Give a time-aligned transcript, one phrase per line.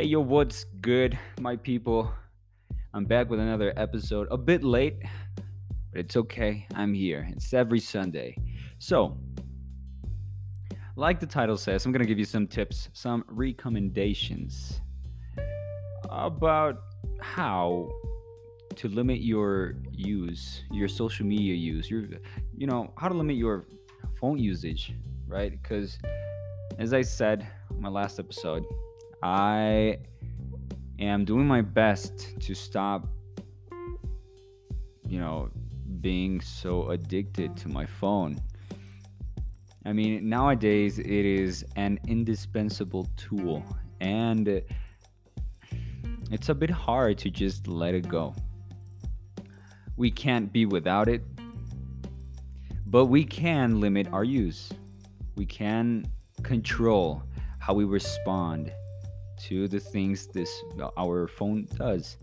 [0.00, 2.10] Hey, yo, what's good, my people?
[2.94, 4.28] I'm back with another episode.
[4.30, 4.96] A bit late,
[5.92, 6.66] but it's okay.
[6.74, 7.28] I'm here.
[7.32, 8.34] It's every Sunday.
[8.78, 9.18] So,
[10.96, 14.80] like the title says, I'm going to give you some tips, some recommendations
[16.08, 16.80] about
[17.20, 17.90] how
[18.76, 22.04] to limit your use, your social media use, your
[22.56, 23.66] you know, how to limit your
[24.18, 24.94] phone usage,
[25.26, 25.62] right?
[25.62, 25.98] Cuz
[26.78, 28.64] as I said in my last episode,
[29.22, 29.98] I
[30.98, 33.06] am doing my best to stop,
[35.06, 35.50] you know,
[36.00, 38.40] being so addicted to my phone.
[39.84, 43.62] I mean, nowadays it is an indispensable tool,
[44.00, 44.62] and
[46.30, 48.34] it's a bit hard to just let it go.
[49.96, 51.22] We can't be without it,
[52.86, 54.70] but we can limit our use.
[55.36, 56.06] We can
[56.42, 57.22] control
[57.58, 58.72] how we respond
[59.48, 60.50] to the things this
[60.96, 62.16] our phone does.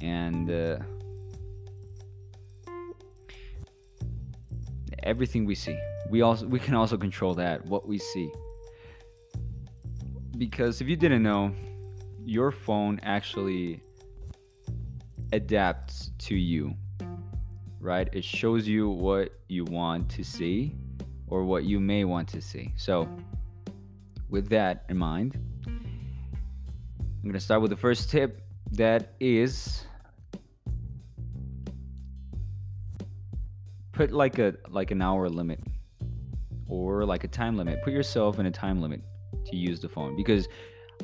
[0.00, 0.78] And uh,
[5.02, 5.78] everything we see.
[6.10, 8.30] We also we can also control that what we see.
[10.38, 11.52] Because if you didn't know
[12.24, 13.80] your phone actually
[15.32, 16.74] adapts to you
[17.86, 18.08] right?
[18.12, 20.74] It shows you what you want to see
[21.28, 22.72] or what you may want to see.
[22.76, 23.08] So
[24.28, 25.38] with that in mind
[27.26, 29.84] I'm gonna start with the first tip that is
[33.90, 35.58] put like a like an hour limit
[36.68, 37.82] or like a time limit.
[37.82, 39.02] Put yourself in a time limit
[39.44, 40.46] to use the phone because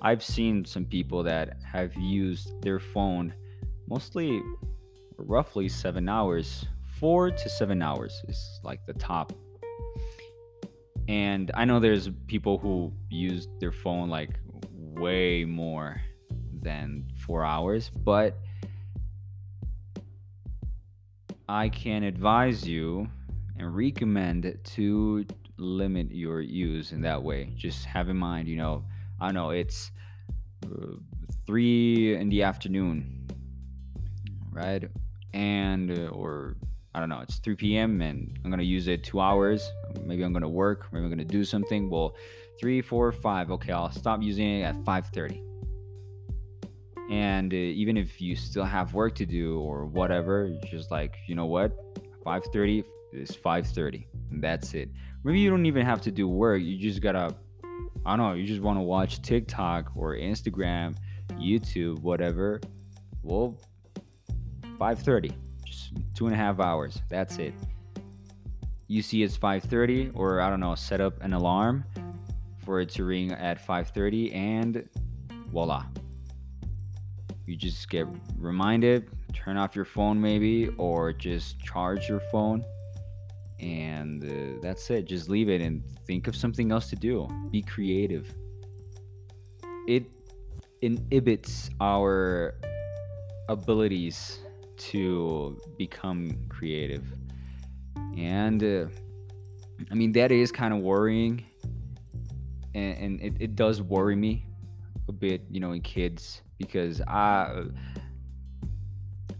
[0.00, 3.34] I've seen some people that have used their phone
[3.88, 4.40] mostly
[5.18, 6.66] roughly 7 hours.
[7.00, 9.32] 4 to 7 hours is like the top.
[11.08, 14.38] And I know there's people who use their phone like
[14.70, 16.00] way more
[16.62, 18.38] than four hours, but
[21.48, 23.08] I can advise you
[23.58, 25.26] and recommend to
[25.58, 27.52] limit your use in that way.
[27.56, 28.84] Just have in mind, you know,
[29.20, 29.90] I know it's
[30.64, 30.96] uh,
[31.46, 33.28] three in the afternoon,
[34.50, 34.84] right?
[35.34, 36.56] And, uh, or
[36.94, 38.02] I don't know, it's 3 p.m.
[38.02, 39.70] and I'm gonna use it two hours.
[40.04, 41.88] Maybe I'm gonna work, maybe I'm gonna do something.
[41.88, 42.16] Well,
[42.58, 43.50] three, four, five.
[43.50, 45.51] Okay, I'll stop using it at 5:30
[47.12, 51.34] and uh, even if you still have work to do or whatever just like you
[51.34, 51.70] know what?
[52.24, 54.88] 5.30 is 5.30 and that's it.
[55.22, 57.36] Maybe you don't even have to do work you just gotta
[58.06, 60.96] i don't know you just want to watch tiktok or instagram
[61.32, 62.60] youtube whatever.
[63.22, 63.58] Well
[64.78, 65.34] 5.30
[65.66, 67.52] just two and a half hours that's it.
[68.88, 71.84] You see it's 5.30 or i don't know set up an alarm
[72.64, 74.88] for it to ring at 5.30 and
[75.50, 75.84] voila
[77.52, 78.06] you just get
[78.38, 82.64] reminded, turn off your phone maybe, or just charge your phone.
[83.60, 85.04] And uh, that's it.
[85.04, 87.28] Just leave it and think of something else to do.
[87.50, 88.34] Be creative.
[89.86, 90.06] It
[90.80, 92.54] inhibits our
[93.50, 94.38] abilities
[94.78, 97.04] to become creative.
[98.16, 98.86] And uh,
[99.90, 101.44] I mean, that is kind of worrying.
[102.74, 104.46] And, and it, it does worry me
[105.06, 107.64] a bit, you know, in kids because I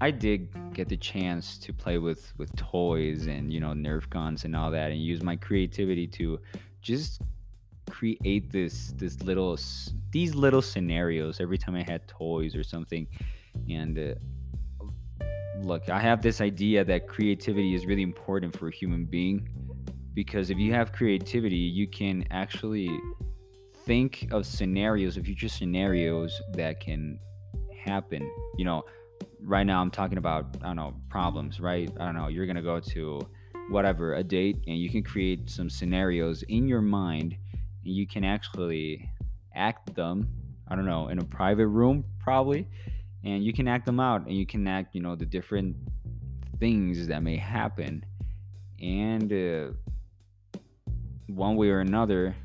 [0.00, 4.44] I did get the chance to play with with toys and you know Nerf guns
[4.44, 6.40] and all that, and use my creativity to
[6.80, 7.20] just
[7.90, 9.58] create this this little
[10.10, 13.06] these little scenarios every time I had toys or something.
[13.68, 14.14] And uh,
[15.62, 19.48] look, I have this idea that creativity is really important for a human being
[20.14, 22.88] because if you have creativity, you can actually
[23.90, 27.18] think of scenarios, of future scenarios that can
[27.84, 28.22] happen.
[28.56, 28.84] You know,
[29.42, 31.90] right now I'm talking about, I don't know, problems, right?
[31.98, 33.20] I don't know, you're going to go to
[33.68, 37.34] whatever, a date, and you can create some scenarios in your mind,
[37.84, 39.10] and you can actually
[39.56, 40.28] act them,
[40.68, 42.68] I don't know, in a private room, probably,
[43.24, 45.74] and you can act them out, and you can act, you know, the different
[46.60, 48.04] things that may happen.
[48.80, 50.60] And uh,
[51.26, 52.36] one way or another,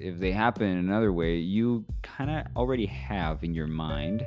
[0.00, 4.24] if they happen in another way, you kind of already have in your mind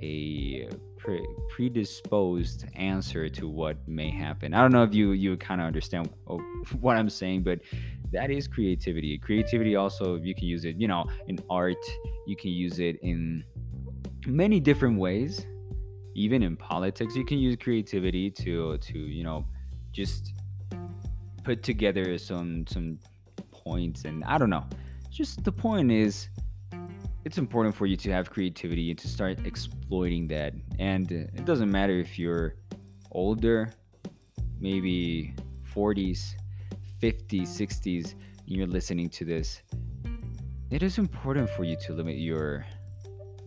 [0.00, 0.68] a
[0.98, 4.54] pre- predisposed answer to what may happen.
[4.54, 6.38] I don't know if you you kind of understand oh,
[6.80, 7.60] what I'm saying, but
[8.12, 9.18] that is creativity.
[9.18, 11.84] Creativity also you can use it, you know, in art.
[12.26, 13.44] You can use it in
[14.26, 15.46] many different ways.
[16.16, 19.44] Even in politics, you can use creativity to to you know
[19.92, 20.32] just
[21.44, 22.98] put together some some
[23.64, 24.64] points and I don't know.
[25.10, 26.28] Just the point is
[27.24, 30.52] it's important for you to have creativity and to start exploiting that.
[30.78, 32.56] And it doesn't matter if you're
[33.12, 33.72] older,
[34.60, 35.34] maybe
[35.74, 36.34] 40s,
[37.00, 39.62] 50s, 60s, and you're listening to this.
[40.70, 42.66] It is important for you to limit your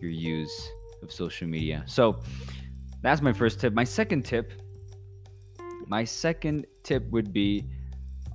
[0.00, 0.70] your use
[1.02, 1.82] of social media.
[1.86, 2.20] So
[3.02, 3.72] that's my first tip.
[3.74, 4.52] My second tip,
[5.86, 7.64] my second tip would be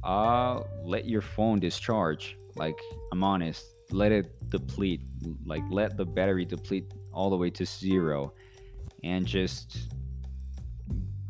[0.03, 2.38] uh let your phone discharge.
[2.55, 2.79] Like
[3.11, 5.01] I'm honest, let it deplete.
[5.45, 8.33] Like let the battery deplete all the way to zero
[9.03, 9.94] and just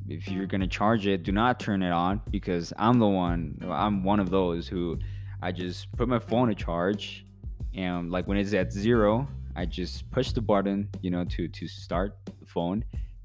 [0.08, 3.58] if you're gonna charge it, do not turn it on because I'm the one.
[3.70, 5.00] I'm one of those who
[5.42, 7.26] I just put my phone to charge,
[7.74, 11.68] and like when it's at zero, I just push the button, you know, to to
[11.68, 12.84] start the phone,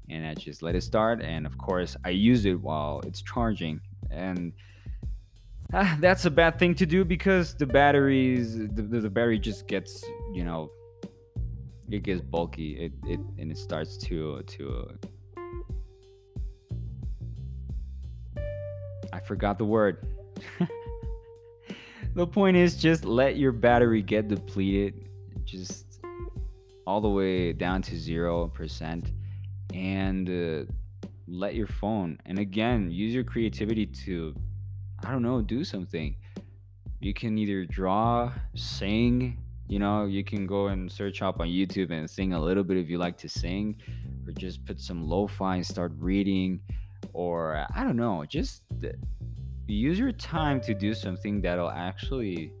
[0.09, 1.21] and I just let it start.
[1.21, 4.53] And of course, I use it while it's charging, and
[5.73, 10.03] uh, that's a bad thing to do because the batteries, the, the battery just gets,
[10.33, 10.71] you know,
[11.91, 12.73] it gets bulky.
[12.73, 14.97] It it and it starts to to
[19.11, 20.05] I forgot the word.
[22.15, 25.09] the point is just let your battery get depleted.
[25.43, 26.01] Just
[26.85, 29.11] all the way down to 0%
[29.73, 30.71] and uh,
[31.27, 34.33] let your phone and again use your creativity to
[35.05, 36.15] i don't know do something.
[37.01, 39.37] You can either draw sing
[39.69, 42.75] you know you can go and search up on youtube and sing a little bit
[42.75, 43.77] if you like to sing
[44.27, 46.59] or just put some lo-fi and start reading
[47.13, 48.87] or i don't know just uh,
[49.67, 52.51] use your time to do something that'll actually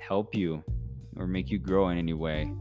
[0.00, 0.62] help you
[1.16, 2.52] or make you grow in any way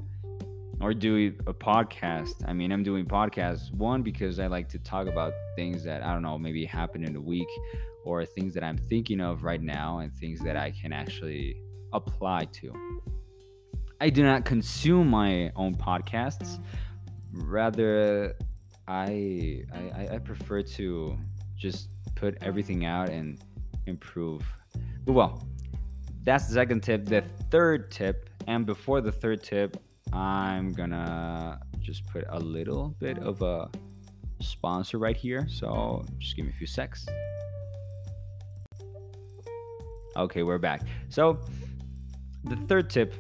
[0.81, 2.47] or do a podcast.
[2.47, 6.13] I mean, I'm doing podcasts one because I like to talk about things that I
[6.13, 7.47] don't know, maybe happen in a week
[8.05, 11.55] or things that I'm thinking of right now and things that I can actually
[11.93, 12.73] apply to.
[14.01, 16.61] I do not consume my own podcasts.
[17.31, 18.35] Rather,
[18.87, 21.17] I I, I prefer to
[21.55, 23.39] just put everything out and
[23.85, 24.43] improve.
[25.05, 25.47] But well,
[26.23, 27.05] that's the second tip.
[27.05, 29.77] The third tip, and before the third tip,
[30.13, 33.69] I'm gonna just put a little bit of a
[34.41, 35.47] sponsor right here.
[35.49, 37.05] So just give me a few secs.
[40.15, 40.81] Okay, we're back.
[41.09, 41.39] So
[42.43, 43.15] the third tip,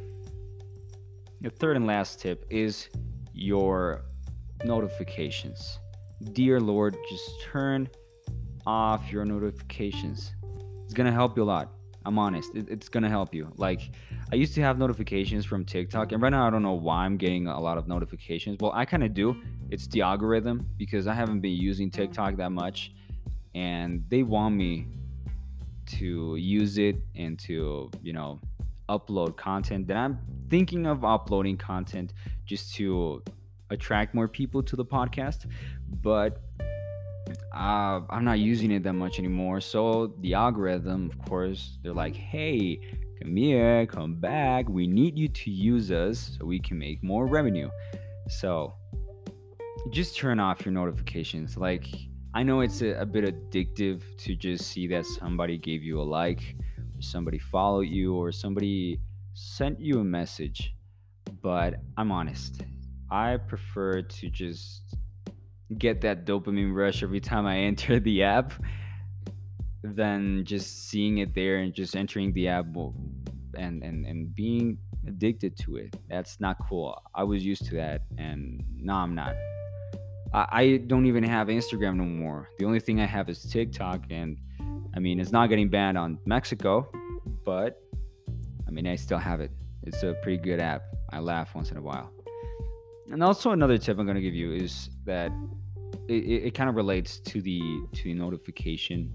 [1.41, 2.89] the third and last tip is
[3.33, 4.05] your
[4.63, 5.79] notifications.
[6.33, 7.89] Dear Lord, just turn
[8.67, 10.33] off your notifications.
[10.83, 11.71] It's gonna help you a lot.
[12.05, 12.53] I'm honest.
[12.55, 13.51] It, it's gonna help you.
[13.57, 13.91] Like
[14.31, 17.17] I used to have notifications from TikTok, and right now I don't know why I'm
[17.17, 18.57] getting a lot of notifications.
[18.59, 19.35] Well, I kind of do.
[19.69, 22.01] It's the algorithm because I haven't been using mm-hmm.
[22.01, 22.91] TikTok that much,
[23.55, 24.87] and they want me
[25.85, 28.39] to use it and to you know
[28.89, 32.13] upload content that I'm thinking of uploading content
[32.45, 33.23] just to
[33.69, 35.45] attract more people to the podcast,
[36.01, 36.41] but
[37.53, 39.61] uh, I'm not using it that much anymore.
[39.61, 42.79] So the algorithm, of course, they're like, hey,
[43.21, 44.67] come here, come back.
[44.67, 47.69] We need you to use us so we can make more revenue.
[48.27, 48.73] So
[49.91, 51.55] just turn off your notifications.
[51.57, 51.87] Like,
[52.33, 56.03] I know it's a, a bit addictive to just see that somebody gave you a
[56.03, 56.55] like,
[56.95, 58.99] or somebody followed you, or somebody
[59.33, 60.73] sent you a message.
[61.41, 62.63] But I'm honest,
[63.11, 64.95] I prefer to just
[65.77, 68.53] get that dopamine rush every time I enter the app
[69.83, 72.65] than just seeing it there and just entering the app
[73.55, 74.77] and and and being
[75.07, 75.95] addicted to it.
[76.09, 77.01] That's not cool.
[77.13, 79.35] I was used to that, and no, I'm not.
[80.33, 82.49] I, I don't even have Instagram no more.
[82.57, 84.37] The only thing I have is TikTok, and
[84.95, 86.89] I mean it's not getting banned on Mexico,
[87.45, 87.81] but
[88.67, 89.51] I mean I still have it.
[89.83, 90.83] It's a pretty good app.
[91.11, 92.11] I laugh once in a while.
[93.11, 95.31] And also another tip I'm gonna give you is that
[96.07, 97.59] it, it, it kind of relates to the
[97.93, 99.11] to the notification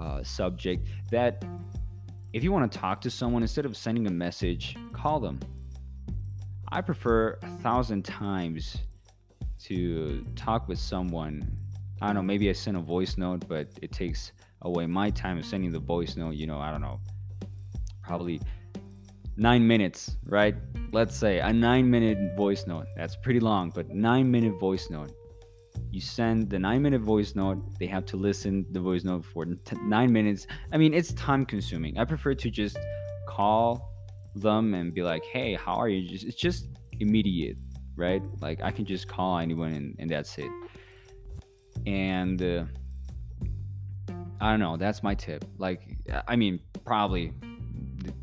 [0.00, 1.44] uh, subject that
[2.32, 5.40] if you want to talk to someone instead of sending a message call them.
[6.70, 8.76] I prefer a thousand times
[9.64, 11.56] to talk with someone.
[12.02, 14.32] I don't know maybe i send a voice note but it takes
[14.62, 17.00] away my time of sending the voice note you know i don't know
[18.02, 18.40] probably
[19.38, 20.56] nine minutes right?
[20.92, 22.86] Let's say a nine minute voice note.
[22.96, 25.12] That's pretty long but nine minute voice note.
[25.92, 27.58] You send the nine minute voice note.
[27.78, 30.48] They have to listen the voice note for t- nine minutes.
[30.72, 31.98] I mean it's time consuming.
[31.98, 32.78] I prefer to just
[33.28, 33.94] call
[34.34, 36.08] them and be like hey how are you?
[36.08, 36.68] Just it's just
[37.00, 37.56] immediate
[37.94, 38.22] right?
[38.40, 40.50] Like i can just call anyone and, and that's it.
[41.86, 42.64] And uh,
[44.40, 44.76] i don't know.
[44.76, 45.44] That's my tip.
[45.58, 47.32] Like i mean probably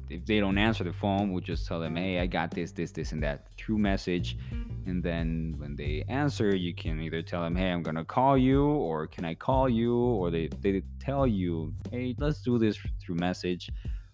[0.09, 2.91] if they don't answer the phone, we'll just tell them, hey, I got this, this,
[2.91, 4.38] this, and that through message.
[4.85, 8.63] And then when they answer, you can either tell them, hey, I'm gonna call you,
[8.65, 13.15] or can I call you, or they they tell you, hey, let's do this through
[13.15, 13.71] message,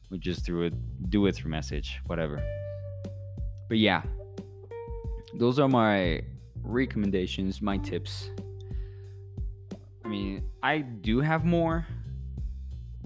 [0.10, 2.42] We just through it, do it through message, whatever.
[3.68, 4.04] But yeah,
[5.34, 6.22] those are my
[6.62, 8.30] recommendations, my tips.
[10.04, 11.88] I mean, I do have more,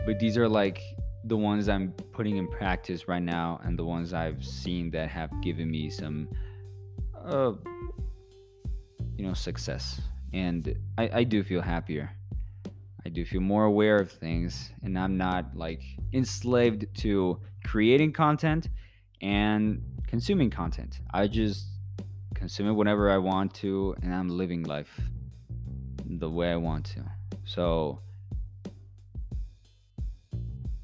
[0.05, 0.81] but these are like
[1.25, 5.31] the ones I'm putting in practice right now and the ones I've seen that have
[5.41, 6.27] given me some
[7.23, 7.53] uh
[9.17, 10.01] you know success.
[10.33, 12.11] And I, I do feel happier.
[13.05, 15.81] I do feel more aware of things and I'm not like
[16.13, 18.69] enslaved to creating content
[19.21, 20.99] and consuming content.
[21.13, 21.67] I just
[22.33, 24.99] consume it whenever I want to and I'm living life
[26.05, 27.03] the way I want to.
[27.45, 27.99] So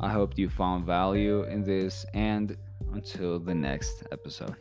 [0.03, 2.57] I hope you found value in this, and
[2.91, 4.55] until the next episode.